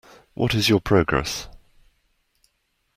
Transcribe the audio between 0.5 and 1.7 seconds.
is your progress?